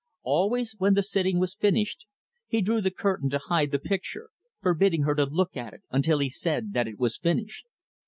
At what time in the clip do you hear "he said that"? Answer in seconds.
6.17-6.87